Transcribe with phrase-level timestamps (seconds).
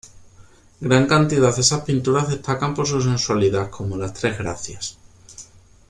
[0.81, 4.97] Gran cantidad de estas pinturas destacan por su sensualidad, como "Las tres Gracias".